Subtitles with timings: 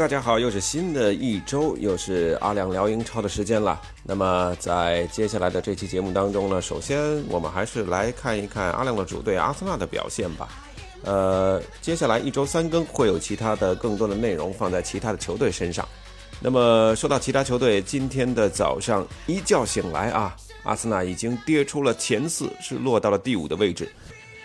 [0.00, 3.78] 大家好，又是新的一周，又是阿亮聊英超的时间了。
[4.02, 10.48] 那么在接下来的这期节目当中呢，首先我们还是来看一看阿亮的主队阿森纳的表现吧。
[11.04, 15.86] 呃，接下来一周三更会有其他的更多的内容放在其他的球队身上。
[16.40, 23.86] 那么说到其他球队，今天的早上一觉醒来啊，阿森纳已经跌出了前四，是落到了第五的位置。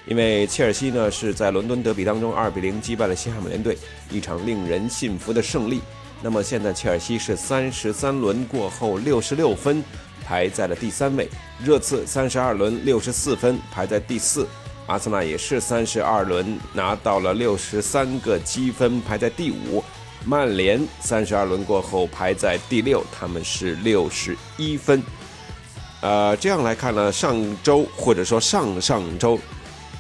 [0.08, 3.78] 因为切尔西呢是在伦敦德比当中二比零击败了西汉姆联队，
[4.11, 5.81] 一场令人信服的胜利。
[6.22, 9.83] 那么现在切尔西是三十三轮过后六十六分，
[10.23, 11.30] 排在了第三位。
[11.64, 14.48] 热刺三十二轮六十四分，排在第四。
[14.88, 19.83] 阿森纳也是三十二轮拿到了六十三个积分，排在第五。
[20.23, 25.02] 曼联三十二轮过后排在第六，他们是六十一分。
[26.02, 29.39] 呃，这样来看呢，上周或者说上上周。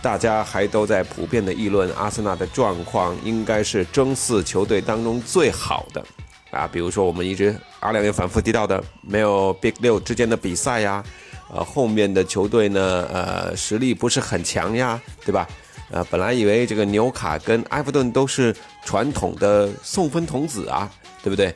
[0.05, 6.05] 大家还都在普遍的议论，阿森纳的状况应该是争四球队当中最好的
[6.51, 6.69] 啊。
[6.71, 11.03] 比如说，我们一直阿亮也反复提到的，没有 Big 六之间的比赛呀，
[11.51, 15.47] 呃，后面的球队呢，呃，实力不是很强呀，对吧？
[15.89, 20.87] 呃，本来以为这个纽卡跟埃弗顿都是传统的送分童子啊，
[21.23, 21.51] 对不对？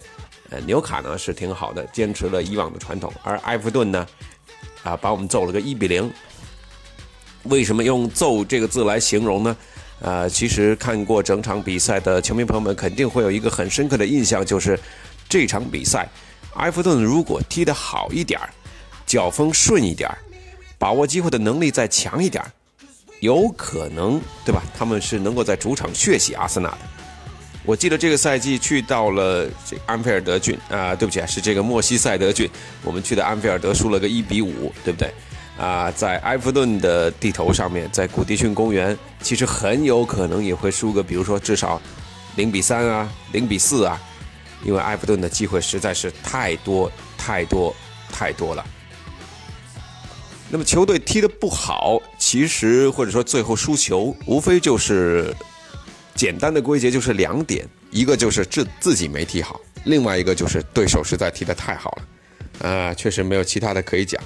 [0.49, 4.07] 呃，纽卡呢是挺好的，坚持了以往的传统，而埃弗顿呢，
[4.81, 6.11] 啊，把我们揍了个一比零。
[7.49, 9.57] 为什么用“揍”这个字来形容呢？
[10.01, 14.79] 呃，其实看过整场比赛的球迷朋友们肯定会有一个很深刻的印象，就是
[15.27, 16.07] 这场比赛，
[16.55, 18.49] 埃弗顿如果踢得好一点儿，
[19.05, 20.17] 脚风顺一点儿，
[20.77, 22.49] 把握机会的能力再强一点儿，
[23.19, 24.63] 有可能，对吧？
[24.77, 26.77] 他们是能够在主场血洗阿森纳的。
[27.65, 32.49] 我记得这个赛季去到了这安菲尔德郡啊，对不起啊，是这个莫西塞德郡，
[32.83, 35.13] 我们去的安菲尔德输了个一比五，对不对？
[35.59, 41.81] 啊，在埃弗顿的地头上面，在古迪逊公园，其实很有可能也会输个，比如说至少
[42.37, 44.01] 零比三啊，零比四啊，
[44.63, 47.75] 因为埃弗顿的机会实在是太多太多
[48.09, 48.65] 太多了。
[50.49, 55.35] 那么球队踢得不好，其实或者说最后输球，无非就是
[56.15, 61.91] 简单的归结就是两点，一个就是自自己没踢好，另外一个就是对手实在踢得太好
[62.61, 64.23] 了，啊，确实没有其他的可以讲。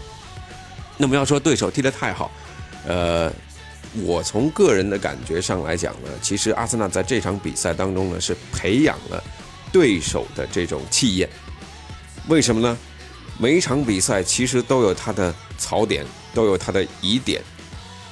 [0.98, 2.32] 那么要说对手踢得太好，
[2.88, 3.32] 呃，
[4.04, 9.24] 我从个人的感觉上来讲呢，其实阿森纳在这场比赛当中呢是培养了
[9.72, 11.28] 对手的这种气焰。
[12.28, 12.78] 为什么呢？
[13.40, 17.42] 每一场比赛其实都有它的槽点，都有它的疑点。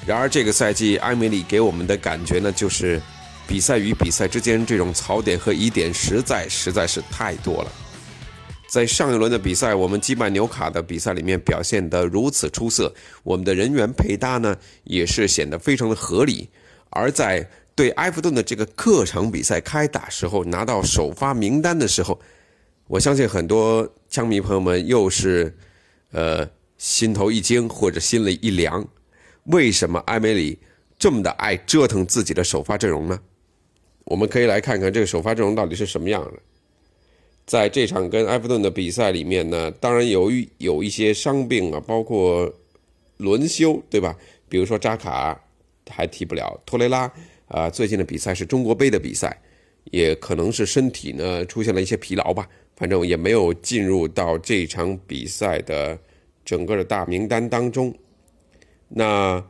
[0.05, 2.99] 然而这个赛季埃梅里给我们的感觉呢，就是
[3.47, 7.71] 比赛与比赛之间这种槽点和疑点实在实在是太多了。
[8.71, 12.89] 在上一轮的比赛，我们击败纽卡的比赛里面表现得如此出色，
[13.21, 14.55] 我们的人员配搭呢
[14.85, 16.47] 也是显得非常的合理。
[16.89, 17.45] 而在
[17.75, 22.17] 对埃弗顿的这个客场比赛开打时候，拿到首发名单的时候，
[22.87, 25.53] 我相信很多枪迷朋友们又是，
[26.13, 28.87] 呃，心头一惊或者心里一凉。
[29.47, 30.57] 为什么埃梅里
[30.97, 33.19] 这么的爱折腾自己的首发阵容呢？
[34.05, 36.39] 我们可以来看看这个首发阵容到底是什么样的。
[37.45, 42.51] 在这场跟埃弗顿的比赛里面呢，当然由于有一些伤病啊，包括
[43.17, 44.15] 轮休，对吧？
[44.47, 45.37] 比如说扎卡
[45.89, 47.11] 还踢不了，托雷拉
[47.47, 49.41] 啊，最近的比赛是中国杯的比赛，
[49.91, 55.97] 也可能是身体呢出现了一些疲劳吧，反正也没有进入到这场比赛的
[56.45, 57.93] 整个的大名单当中。
[58.87, 59.43] 那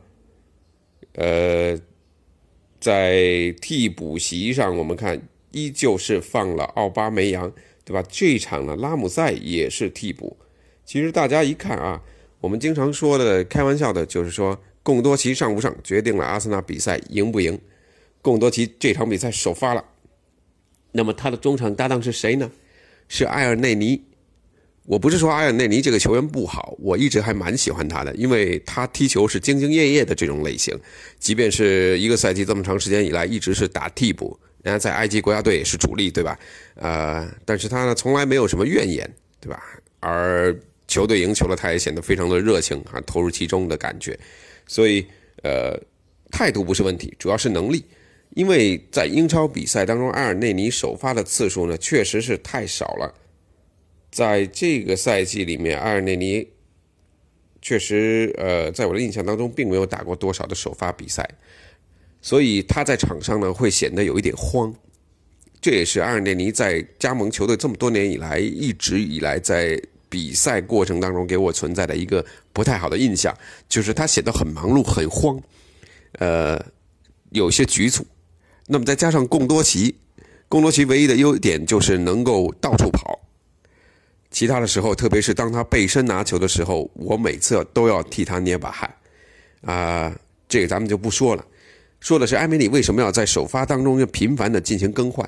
[1.14, 1.78] 呃，
[2.80, 5.20] 在替补席上，我们看
[5.52, 7.52] 依旧是放了奥巴梅扬。
[7.92, 8.08] 对吧？
[8.10, 10.34] 这一场呢，拉姆塞也是替补。
[10.86, 12.00] 其实大家一看啊，
[12.40, 17.60] 我们经常说的开玩笑的，就是说贡多齐上不上，决定了阿森纳比赛赢不赢。
[18.22, 19.84] 贡多齐这场比赛首发了，
[20.92, 22.50] 那么他的中场搭档是谁呢？
[23.08, 24.00] 是埃尔内尼。
[24.86, 30.74] 我不是说埃尔内尼这个球员不好，我一直还蛮喜欢他的，因为他踢球是兢兢业业的这种类型，
[31.18, 34.38] 即便是一个赛季这么长时间以来，一直是打替补。
[34.62, 36.38] 人家在埃及国家队也是主力，对吧？
[36.76, 39.08] 呃，但是他呢，从来没有什么怨言，
[39.40, 39.62] 对吧？
[40.00, 40.56] 而
[40.88, 44.18] 球队赢球了，他也显得非常的热情啊，投入其中的感觉。
[44.66, 45.06] 所以，
[45.42, 45.78] 呃，
[46.30, 47.84] 态度不是问题，主要是能力。
[48.34, 53.14] 因为在英超比赛当中，埃尔内尼首发的次数呢，确实是太少了。
[54.10, 56.48] 在这个赛季里面，埃尔内尼
[57.60, 61.28] 确实，呃，在我的印象当中，并没有打过多少的首发比赛，
[62.22, 64.72] 所以他在场上呢，会显得有一点慌。
[65.60, 73.36] 这也是阿尔内尼在加盟球队这么多年以来，一直以来在比赛过程当中给我存在的一个不太好的印象，
[73.68, 75.40] 就是他显得很忙碌、很慌，
[76.18, 76.60] 呃，
[77.30, 78.06] 有些局促。
[78.66, 79.94] 那么再加上贡多齐，
[80.48, 83.18] 贡多齐唯一的优点就是能够到处跑。
[84.30, 88.94] 其他的时候，特别是当他背身拿球的时候，我每次都要替他捏把汗。
[89.62, 90.14] 啊，
[90.48, 91.44] 这个咱们就不说了。
[92.02, 95.26] 说的是埃梅里为什么要在首发当中要频繁的进行更换？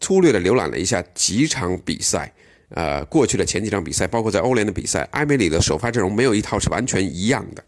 [0.00, 2.32] 粗略的浏览了一下几场比赛，
[2.70, 7.62] 呃，过去的前几场比赛，包括在欧联的比赛，埃梅里的首发阵容没有一套是完全一样的。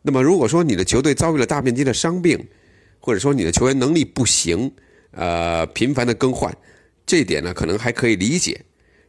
[0.00, 2.42] 那么如果说你的球队遭遇了大面积的伤病，
[2.98, 4.72] 或者说你的球员能力不行，
[5.10, 6.56] 呃，频繁的更换，
[7.04, 8.58] 这点呢可能还可以理解。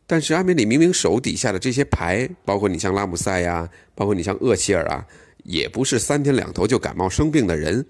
[0.06, 5.06] 但是埃梅里明明手底下的这些牌，包括你像拉姆塞呀，包括你像厄齐尔啊，
[5.48, 7.84] 也不是三天两头就感冒生病的人。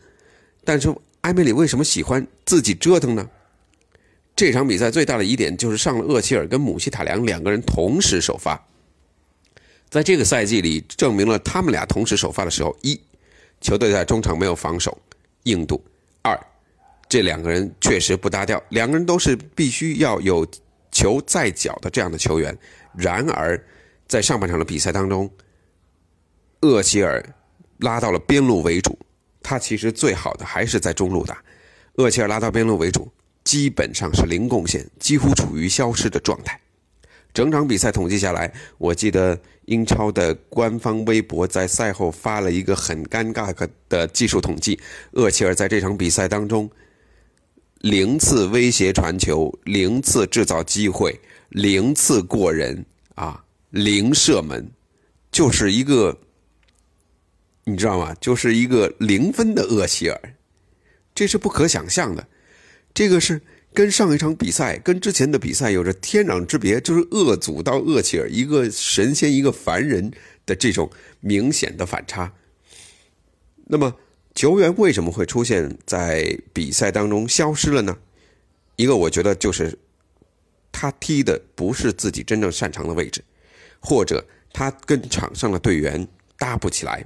[0.64, 3.28] 但是埃梅里为什么喜欢自己折腾呢？
[4.36, 8.64] 这场比赛最大的疑点就是上了厄齐尔跟姆希塔良两个人同时首发，
[9.90, 13.00] 在这个赛季里证明了他们俩同时首发的时候，一
[13.60, 14.96] 球队在中场没有防守
[15.44, 15.84] 硬度。
[16.22, 16.40] 二，
[17.10, 20.46] 这两个人确实不搭调，两个人都是必须要有
[20.92, 22.56] 球在脚的这样的球员。
[22.96, 23.60] 然而，
[24.08, 25.28] 在上半场的比赛当中，
[26.62, 27.24] 厄齐尔
[27.80, 28.98] 拉到了边路为主，
[29.42, 31.44] 他其实最好的还是在中路打。
[31.96, 33.12] 厄齐尔拉到边路为主，
[33.44, 36.60] 基本上是零贡献，几乎处于消失的状态。
[37.34, 43.54] 整场比赛统计下来，我记得英超的官方微博在赛后发了一个很尴尬
[43.90, 44.80] 的技术统计：
[45.12, 46.70] 厄齐尔在这场比赛当中，
[47.82, 51.20] 零次威胁传球，零次制造机会，
[51.50, 52.84] 零次过人
[53.14, 54.72] 啊，零射门，
[55.32, 56.18] 就是一个，
[57.68, 58.16] 你知道吗？
[58.22, 60.36] 就是一个零分的厄齐尔，
[61.14, 62.28] 这是不可想象的，
[62.94, 63.42] 这个是。
[63.74, 70.12] 跟上一场比赛，跟之前的比赛有着天壤之别，就是恶祖到厄齐尔，一个神仙，一个凡人
[70.48, 72.34] 的这种明显的反差。
[73.66, 73.94] 那么
[74.34, 77.96] 球员为什么会出现在比赛当中消失了呢？
[78.78, 79.78] 一个我觉得就是
[80.72, 83.24] 他踢的不是自己真正擅长的位置，
[83.80, 86.08] 或者他跟场上的队员
[86.40, 87.06] 搭不起来，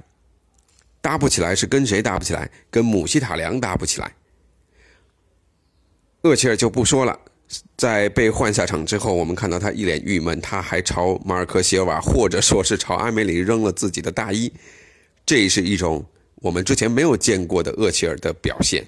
[1.02, 2.50] 搭不起来是跟谁搭不起来？
[2.70, 4.10] 跟姆希塔良搭不起来。
[6.22, 7.18] 厄齐尔就不说了，
[7.76, 14.50] 在被换下场之后，我们看到他一脸郁闷，他还朝马尔科谢尔瓦或者说是朝阿梅里扔了自己的大衣，
[15.26, 16.02] 这是一种
[16.36, 18.86] 我们之前没有见过的厄齐尔的表现，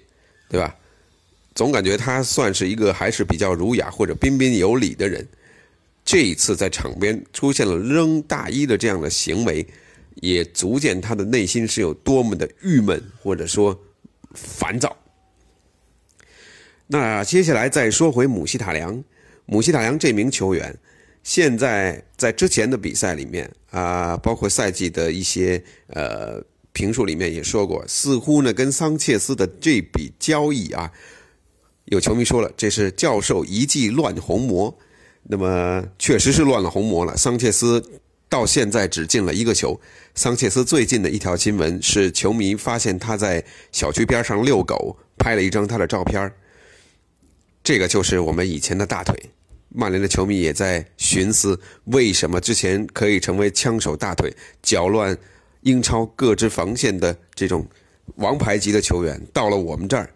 [0.49, 0.75] 对吧？
[1.57, 5.27] 总感觉他算是一个还是比较儒雅或者彬彬有礼的人，
[6.05, 9.67] 这一次在场边出现了扔大衣的这样的行为，
[10.17, 13.79] 也足见他的内心是有多么的郁闷或者说
[14.35, 14.97] 烦躁。
[16.87, 19.03] 那接下来再说回姆希塔良，
[19.47, 20.77] 姆希塔良这名球员，
[21.23, 30.93] 现在在之前的比赛里面啊，包括赛季的一些呃评述里面也说过，似乎呢跟桑切斯的这笔交易啊，
[31.87, 34.77] 有球迷说了，这是教授一记乱红魔，
[35.23, 37.17] 那么确实是乱了红魔了。
[37.17, 37.83] 桑切斯
[38.35, 39.81] 到现在只进了一个球，
[40.17, 46.33] 桑切斯最近的一条新闻是球迷发现他在小区边上遛狗，拍了一张他的照片
[47.63, 49.17] 这个就是我们以前的大腿，
[49.69, 55.17] 曼联的球迷也在寻思，为什么之前可以成为枪手大腿，搅乱
[55.61, 57.65] 英超各支防线的这种
[58.17, 60.11] 王牌级的球员，到了我们这儿，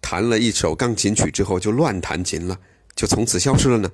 [0.00, 2.58] 弹了一首钢琴曲之后就乱弹琴了，
[2.96, 3.88] 就从此消失了呢？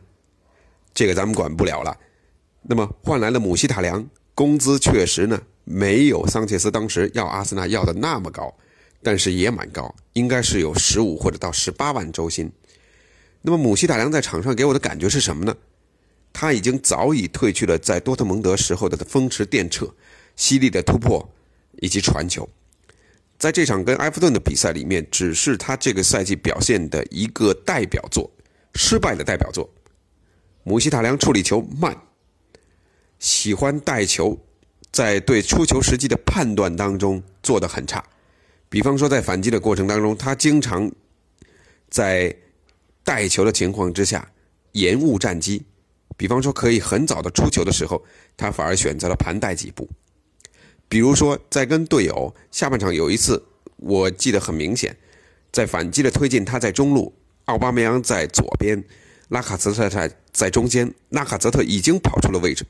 [0.94, 1.94] 这个咱们管不了了。
[2.70, 8.54] 那么换来了姆希塔良，工资确实呢没有桑切斯当时要阿森纳要的那么高，
[9.02, 12.52] 但是也蛮高，应该是有十五或者到十八万周薪。
[13.40, 15.56] 那么姆希塔良在场上给我的感觉是什么呢？
[16.30, 19.90] 他已经早已褪去了在多特蒙德时候的风驰电掣、
[20.36, 21.26] 犀利的突破
[21.80, 22.46] 以及传球。
[23.38, 28.30] 在这场跟埃弗顿的比赛里面，只是他这个赛季表现的一个代表作，
[28.74, 29.70] 失败的代表作。
[30.64, 31.96] 姆希塔良处理球慢，
[33.18, 34.38] 喜欢带球，
[34.92, 38.04] 在对出球时机的判断当中做得很差。
[38.68, 40.90] 比方说在反击的过程当中，他经常
[41.88, 42.36] 在。
[43.04, 44.30] 带球的情况之下，
[44.72, 45.62] 延误战机，
[46.18, 48.04] 比方说可以很早的出球的时候，
[48.36, 49.88] 他反而选择了盘带几步。
[50.90, 53.42] 比如说在跟队友下半场有一次
[53.78, 54.94] 我记得很明显，
[55.50, 57.14] 在反击的推进，他在中路，
[57.46, 58.84] 奥巴梅扬在左边，
[59.30, 62.66] 拉卡泽特在在中间，拉卡泽特已经跑出了位置。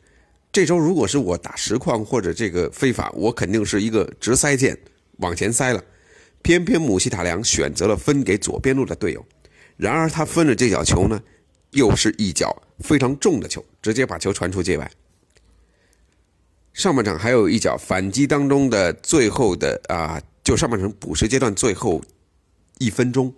[0.58, 4.76] 这周如果是我打实况或者这个非法，我肯定是一个直塞键
[5.18, 5.80] 往前塞了。
[6.42, 9.24] 偏偏姆希塔良选择了分给左边路的队友，
[9.76, 11.22] 然而他分的这脚球呢，
[11.70, 14.90] 又是一脚非常重的球，直接把球传出界外。
[16.72, 22.02] 上半场还有一脚反击当中的最后的啊，就上半场补时阶段最后
[22.78, 23.32] 一分钟，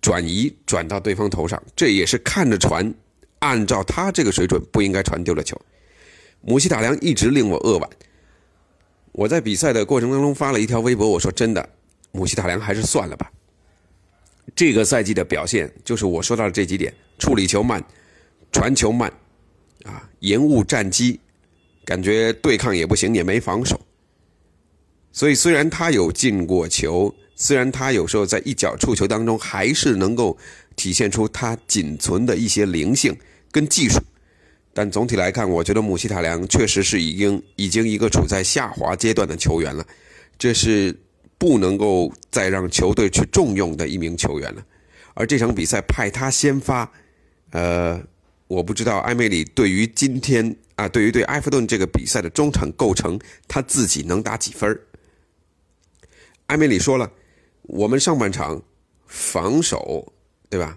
[0.00, 2.94] 转移转到对方头上，这也是看着传，
[3.40, 5.60] 按照他这个水准不应该传丢的球。
[6.40, 7.90] 姆希塔良一直令我扼腕。
[9.12, 11.68] 我在比赛的过程当中发了一条微博，我说真的，
[12.12, 13.30] 姆希塔良还是算了吧。
[14.54, 17.84] 这个赛季的表现就是我说到的这几点：处理球慢，
[18.52, 19.12] 传球慢，
[19.84, 21.20] 啊，延误战机。
[21.84, 23.80] 感觉对抗也不行，也没防守，
[25.12, 30.36] 所以虽然他有进过球，虽然他有时候在一脚触球当中还是能够
[30.74, 33.16] 体现出他仅存的一些灵性
[33.52, 34.00] 跟技术，
[34.76, 39.82] 但总体来看，我觉得姆希塔良确实是已经已经一个处在下滑阶段的球员了，
[40.36, 40.94] 这是
[41.38, 44.62] 不能够再让球队去重用的一名球员了。
[45.14, 46.92] 而这场比赛派他先发，
[47.52, 47.98] 呃，
[48.48, 50.54] 我不知道埃梅里对于今天。
[50.76, 53.18] 啊，对于对埃弗顿这个比赛的中场构成，
[53.48, 54.78] 他自己能打几分
[56.48, 57.10] 埃梅里说了，
[57.62, 58.62] 我们上半场
[59.06, 60.12] 防守，
[60.50, 60.76] 对吧？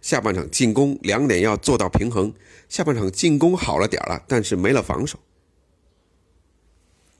[0.00, 2.32] 下半场进攻两点要做到平衡。
[2.68, 5.18] 下半场进攻好了点了，但是没了防守。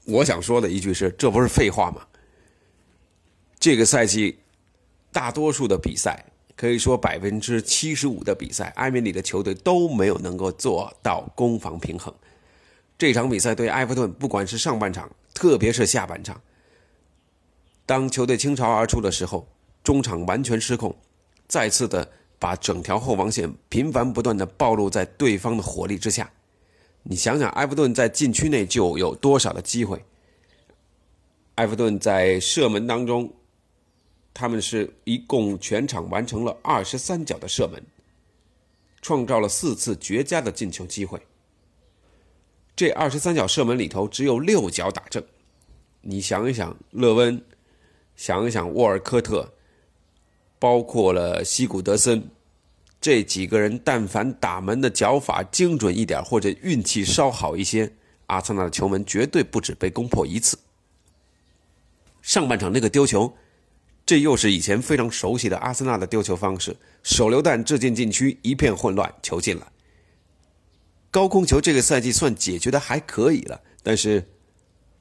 [0.05, 2.05] 我想说的一句是，这不是废话吗？
[3.59, 4.39] 这个赛季
[5.11, 6.25] 大多数的比赛。
[6.53, 12.13] 可以说百分之七十五的比赛，埃梅里的球队都没有能够做到攻防平衡。
[12.99, 16.39] 这场比赛对埃弗顿，不管是上半场，特别是下半场，
[17.87, 19.47] 当球队倾巢而出的时候，
[19.83, 20.95] 中场完全失控，
[21.47, 22.11] 再次的
[22.41, 26.27] 把整条后防线频繁不断的暴露在对方的火力之下。
[27.03, 30.03] 你想想，埃弗顿在禁区内就有多少的机会？
[31.55, 33.31] 埃弗顿在射门当中。
[34.33, 37.83] 他们是一共全场完成了二十三脚的射门，
[39.01, 41.21] 创造了四次绝佳的进球机会。
[42.73, 45.21] 这二十三脚射门里头只有六脚打正。
[45.99, 47.43] 你想一想，勒温，
[48.15, 49.53] 想一想沃尔科特，
[50.61, 52.21] 包括了西古德森，
[53.01, 57.91] 这几个人但凡打门的脚法精准一点，或者运气稍好一些，
[58.27, 60.59] 阿森纳的球门绝对不止被攻破一次。
[62.21, 63.33] 上半场那个丢球。
[64.03, 69.71] 这又是以前非常熟悉的阿森纳的丢球方式，手榴弹掷进禁区，一片混乱，球进了。
[71.09, 74.27] 高空球这个赛季算解决的还可以了，但是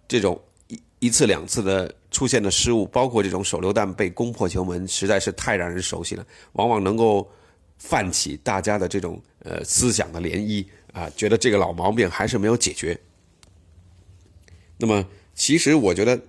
[0.07, 7.31] 这种一一次两次的出现的失误，包括这种手榴弹被攻破球门，实在是太让人熟悉了，往往能够
[7.79, 12.99] 泛起大家的这种呃思想的涟漪啊，觉得这个老毛病还是没有解决。
[14.77, 16.21] 那么，其实我觉得。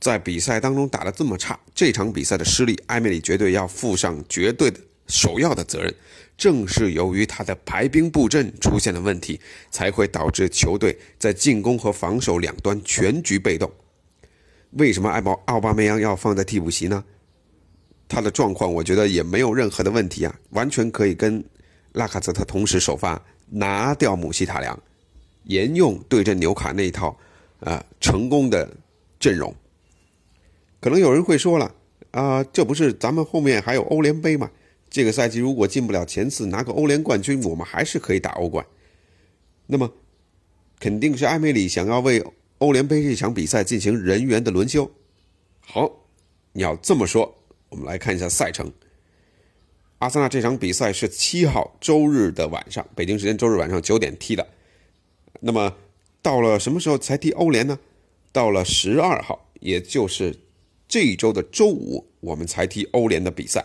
[0.00, 5.94] 在比赛当中打得这么差，这场比赛的失利，埃梅里绝对要负上绝对的首要的责任。
[6.38, 9.38] 正是由于他的排兵布阵出现了问题，
[9.70, 13.70] 才会导致球队在进攻和防守两端全局被动。
[14.70, 17.04] 为什么艾宝奥巴梅扬要放在替补席呢？
[18.08, 21.42] 他的状况我觉得也没有任何的问题啊，完全可以跟
[21.92, 24.76] 拉卡泽特同时首发，拿掉姆希塔良，
[25.44, 27.16] 沿用对阵纽卡那一套
[27.60, 28.68] 啊成功的
[29.18, 29.54] 阵容。
[30.80, 31.74] 可能有人会说了，
[32.12, 34.50] 啊，这不是咱们后面还有欧联杯吗？
[34.88, 38.64] 这个赛季如果进不了前四，拿个欧联冠军，我们还是可以打欧冠。
[39.66, 39.92] 那么，
[40.80, 42.24] 肯定是艾梅里想要为
[42.60, 44.90] 欧联杯这场比赛进行人员的轮休。
[45.60, 45.90] 好，
[46.52, 47.34] 你要这么说，
[47.68, 48.72] 我们来看一下赛程。
[49.98, 54.46] 阿森纳这场比赛是七号周日的晚上，北京时间周日晚上九点踢的。
[55.40, 55.74] 那么，
[56.22, 57.78] 到了什么时候才踢欧联呢？
[58.30, 60.38] 到了十二号，也就是。
[60.86, 63.64] 这一周的周五，我们才踢欧联的比赛。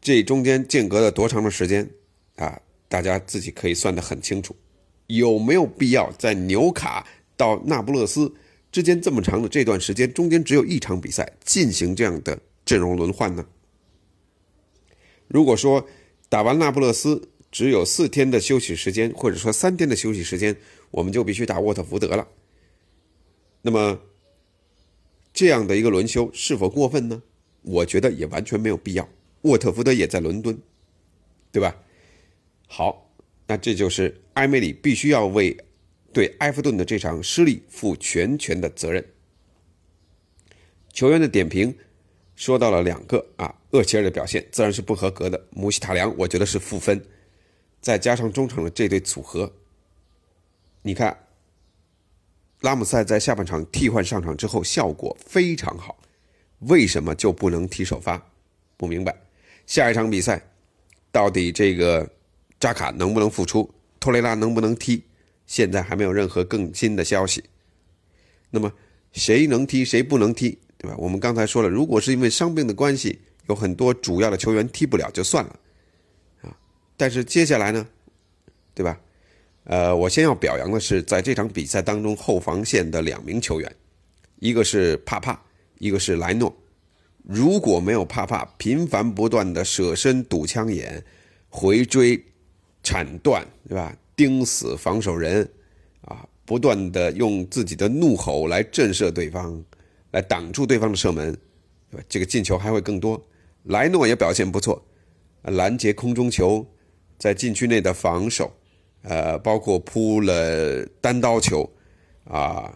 [0.00, 1.90] 这中间间隔了多长的时间
[2.36, 2.58] 啊？
[2.88, 4.56] 大家自己可以算得很清楚。
[5.06, 7.06] 有没有必要在纽卡
[7.36, 8.32] 到那不勒斯
[8.72, 13.46] 之间这么长的这段时间，中间只有一场比赛进行这样的阵容轮换呢？
[15.28, 15.86] 如果说
[16.28, 20.56] 打完那不勒斯只有四天的休息时间，或者说三天的休息时间，
[20.90, 22.26] 我们就必须打沃特福德了。
[23.62, 24.00] 那么。
[25.36, 27.20] 这样的一个轮休是否过分呢？
[27.62, 29.08] 我觉得也完全没有必要。
[29.42, 30.56] 沃特福德也在伦敦，
[31.50, 31.76] 对吧？
[32.68, 33.03] 好，
[33.46, 35.56] 那这就是埃梅里必须要为
[36.12, 39.04] 对埃弗顿的这场失利负全权的责任。
[40.92, 41.76] 球员的点评
[42.36, 47.04] 说到了两个啊，厄齐尔的表现自然是不合格的，姆希塔良我觉得是负分，
[47.80, 49.52] 再加上中场的这对组合，
[50.82, 51.16] 你看
[52.60, 55.98] 拉姆塞在下半场替换上场之后效果非常好，
[56.60, 58.24] 为什么就不能踢首发？
[58.76, 59.14] 不明白。
[59.66, 60.40] 下一场比赛
[61.10, 62.08] 到底这个
[62.64, 65.04] 扎卡能不能复出，托雷拉能不能踢？
[65.44, 67.44] 现在还没有任何更新的消息。
[68.48, 68.72] 那么
[69.12, 70.96] 谁能踢，谁不能踢，对吧？
[70.96, 75.60] 我们刚才说了，如果是因为伤病的关系，有很多主要的球员踢不了就算了
[76.40, 76.56] 啊。
[76.96, 77.86] 但是接下来呢，
[78.72, 78.98] 对吧？
[79.64, 83.70] 呃，我先要表扬的是，在这场比赛当中后防线的两名球员，
[84.38, 85.38] 一个是帕帕，
[85.80, 86.56] 一个是莱诺。
[87.24, 91.04] 如果没有帕帕频繁不断的舍身堵枪眼、
[91.50, 92.24] 回追、
[92.84, 93.96] 铲断，对吧？
[94.14, 95.48] 盯死防守人，
[96.02, 99.60] 啊，不断的用自己的怒吼来震慑对方，
[100.12, 101.36] 来挡住对方的射门，
[101.90, 102.04] 对吧？
[102.08, 103.20] 这个进球还会更多。
[103.64, 104.80] 莱诺也表现不错，
[105.42, 106.64] 拦截空中球，
[107.18, 108.52] 在禁区内的防守。
[109.06, 111.70] 呃，包括扑了单刀球，
[112.24, 112.72] 啊，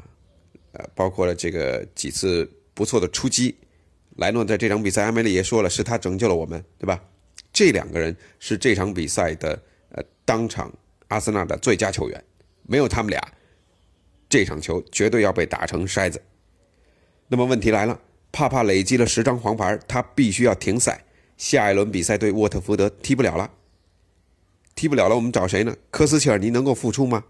[0.72, 3.56] 呃，包括了这个几次不错的出击，
[4.16, 7.02] 莱诺在这场比赛，阿梅里也说了，是他拯救了我们，对吧？
[7.50, 9.58] 这两个人是这场比赛的
[9.90, 10.72] 呃当场
[11.08, 12.24] 阿森纳的最佳球员，
[12.62, 13.20] 没有他们俩，
[14.28, 16.20] 这场球绝对要被打成筛子。
[17.28, 18.00] 那么问题来了，
[18.32, 21.04] 帕帕累积了十张黄牌，他必须要停赛，
[21.36, 23.50] 下一轮比赛对沃特福德踢不了了。
[24.74, 25.76] 踢不了了，我们找谁呢？
[25.90, 27.24] 科斯切尔尼能够复出吗？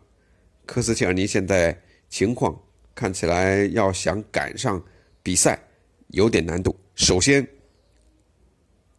[0.66, 2.54] 科斯切尔尼现在情况
[2.94, 4.82] 看起来要想赶上
[5.22, 5.58] 比赛
[6.08, 6.78] 有点难度。
[6.94, 7.48] 首先，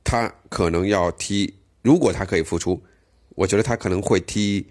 [0.04, 2.82] 他可能要踢，如果他可以复出，
[3.40, 4.68] 我觉得他可能会踢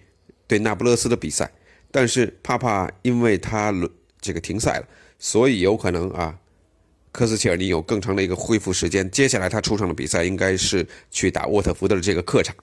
[0.47, 1.51] 对那不勒斯的比赛。
[1.91, 3.73] 但是帕帕因为他
[4.21, 4.87] 这个停赛了，
[5.19, 6.39] 所以有可能啊，
[7.11, 9.11] 科斯切尔尼有更长的一个恢复时间。
[9.11, 12.55] 接下来他出场的比赛应该是去打沃特福德的这个客场。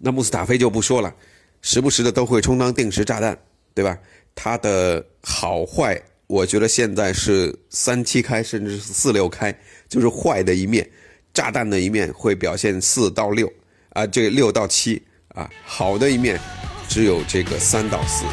[0.00, 1.14] 那穆斯塔菲就不说了，
[1.60, 3.38] 时不时的都会充当定时炸弹，
[3.74, 3.96] 对吧？
[4.34, 9.56] 他的好坏，我觉得现在是三七开，甚至是四六开，
[9.88, 10.90] 就是坏的一面，
[11.32, 13.46] 炸弹的一面会表现四到六
[13.94, 15.02] 啊，这六到七
[15.34, 16.40] 啊，好的一面
[16.88, 18.24] 只有这个三到四，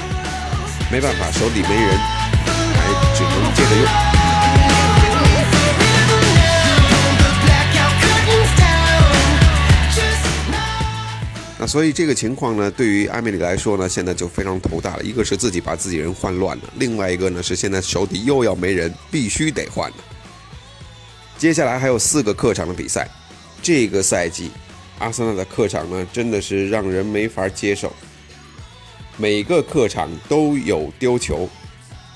[0.90, 1.98] 没办法，手里没人，
[2.74, 3.86] 还只能接着用。
[11.62, 15.04] 那所以这个情况呢，对于艾梅里来说呢，现在就非常头大了。
[15.04, 19.98] 一个是自己把自己人换乱了，另外一个呢是现在手底又要没人，必须得换了。
[21.38, 23.10] 接下来还有四个客场的比赛，
[23.62, 24.52] 这个赛季，
[25.00, 27.92] 阿森纳的客场呢真的是让人没法接受，
[29.18, 31.50] 每个客场都有丢球。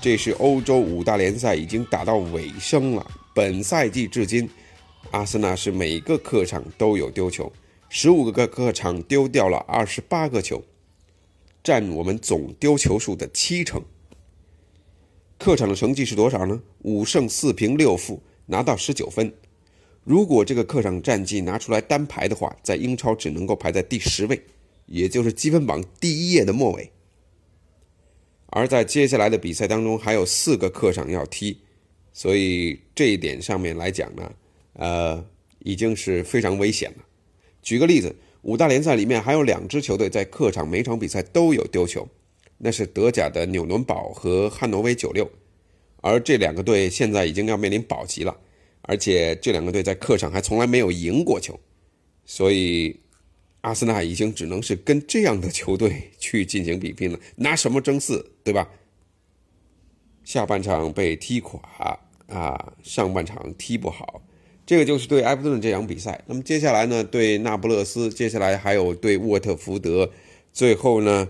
[0.01, 4.49] 这是欧洲五大联赛已经打到尾声了，本赛季至今，
[5.11, 7.49] 阿森纳是每个客场都有丢球。
[7.87, 10.61] 十五个客场丢掉了二十八个球，
[11.63, 13.81] 占我们总丢球数的七成。
[15.37, 16.59] 客场的成绩是多少呢？
[16.79, 19.33] 五胜四平六负，拿到十九分。
[20.03, 24.41] 如果这个客场战绩拿出来单排的话，在英超只能够排在第十位，
[24.85, 26.91] 也就是积分榜第一页的末尾。
[28.47, 31.57] 而在接下来的比赛当中，还有四个客场要踢，
[32.11, 34.31] 所以这一点上面来讲呢，
[34.73, 35.25] 呃，
[35.59, 36.97] 已经是非常危险了。
[37.61, 42.07] 举个例子，五大联赛里面还有两支球队在客场每场比赛都有丢球，
[42.57, 45.27] 那是德甲的纽伦堡和汉诺威九六，
[46.01, 48.37] 而这两个队现在已经要面临保级了，
[48.83, 51.59] 而且这两个队在客场还从来没有赢过球，
[52.25, 52.95] 所以
[53.61, 58.69] 阿森纳已经只能是跟这样的球队去进行比拼了，拿什么争四，对吧？
[60.23, 61.59] 下半场被踢垮
[62.27, 64.21] 啊，上半场踢不好。
[64.65, 66.23] 这个就是对埃弗顿这场比赛。
[66.25, 70.09] 那么接下来呢，对那不勒斯，接下来还有对沃特福德，
[70.53, 71.27] 最后呢，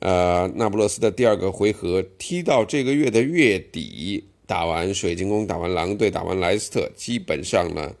[0.00, 7.94] 呃，那不勒斯的第二个回合踢到这个月的月底，打完水晶宫，打完狼队，打完莱斯特，基本上呢，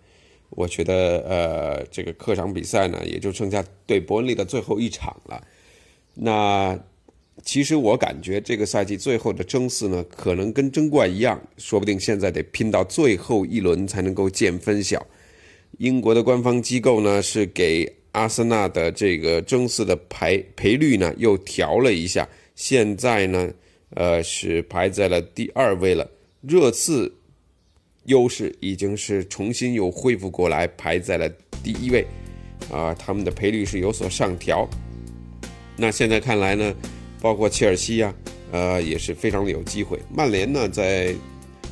[0.50, 5.42] 我觉得呃，这个客场比赛呢，也就剩下对伯恩利的最后一场了。
[6.14, 6.78] 那。
[7.42, 15.04] 其实我感觉这个赛季最后的争四呢，可能跟争冠一样，说不定现在得拼到最后一轮才能够见分晓。
[15.78, 23.50] 英国的官方机构呢是给阿森纳的这个争四的赔赔率呢又调了一下，现在呢
[23.94, 26.08] 呃是排在了第二位了，
[26.42, 27.12] 热刺
[28.04, 31.28] 优势已经是重新又恢复过来，排在了
[31.62, 32.04] 第一位，
[32.70, 34.68] 啊，他们的赔率是有所上调。
[35.76, 36.74] 那现在看来呢？
[37.20, 38.12] 包括切尔西呀，
[38.50, 40.00] 呃，也是非常的有机会。
[40.12, 41.14] 曼联呢，在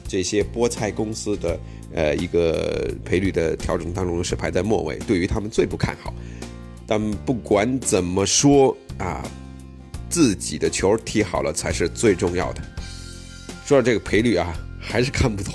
[0.07, 1.61] 这些菠菜公司的
[1.93, 6.15] 呃一个赔率的调整当中是排在末位，对于他们最不看好。
[6.87, 9.29] 但不管怎么说啊，
[10.09, 12.63] 自己的球踢好了才是最重要的。
[13.71, 15.55] 说到这个赔率啊，还是看不懂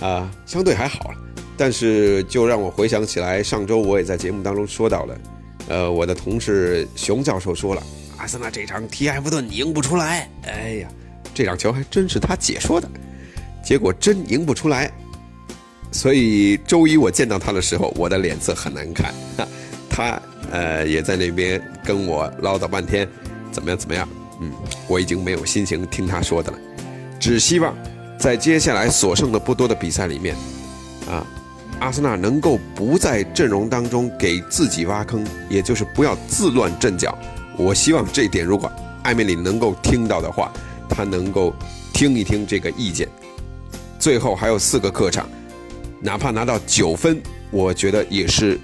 [0.00, 1.18] 啊，相对还好了。
[1.54, 5.18] 但是就让我回想起来，上周我也在节目当中说到了，
[5.68, 7.82] 呃，我的同事熊教授说了，
[8.16, 10.26] 阿森纳这场踢埃弗顿赢不出来。
[10.46, 10.88] 哎呀，
[11.34, 12.88] 这场球还真是他解说的，
[13.62, 14.90] 结果真赢不出来。
[15.92, 19.14] 所以周一我见到他的时候，我的脸色很难看。
[19.90, 20.18] 他
[20.50, 23.06] 呃也在那边跟我唠叨半天，
[23.52, 24.08] 怎么样怎么样？
[24.40, 24.50] 嗯，
[24.88, 26.58] 我已经没有心情听他说的了。
[27.26, 27.76] 只希望
[28.16, 30.36] 在接下来所剩的不多的比赛里面，
[31.08, 31.26] 啊，
[31.80, 37.18] 阿森纳能够不在阵容当中给自己挖坑，也就是不要自乱阵脚。
[37.58, 38.70] 我希望这一点，如果
[39.02, 40.52] 艾米丽能够听到的话，
[40.88, 41.52] 他能够
[41.92, 43.08] 听一听这个意见。
[43.98, 45.28] 最后还有四个客场，
[46.00, 48.56] 哪怕拿到九分，我觉得也是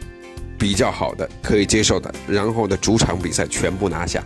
[0.57, 2.15] 比较好的，可以接受的。
[2.29, 4.23] 然后的主场比赛全部拿下，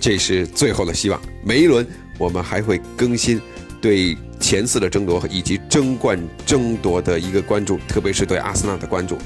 [0.00, 1.20] 这是最后的希望。
[1.42, 1.84] 每一轮
[2.16, 3.40] 我们还会更新。
[3.82, 9.18] 对前四的争夺以及争冠争夺的一个关注，特别是对阿森纳的关注。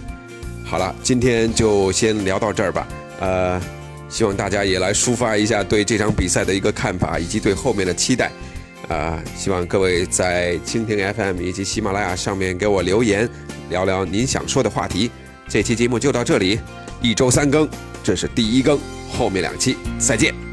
[0.64, 2.88] 好了，今天就先聊到这儿吧。
[3.20, 3.60] 呃，
[4.08, 8.32] 希望大家也来抒发一下对这场比赛的一个看法，以及对后面的期待。
[8.88, 13.28] 啊，希望各位在蜻蜓 FM 以及喜马拉雅上面给我留言，
[13.68, 15.10] 聊聊您想说的话题。
[15.48, 16.58] 这期节目就到这里，
[17.02, 17.68] 一周三更，
[18.02, 18.78] 这是第一更，
[19.12, 20.45] 后面两期再见。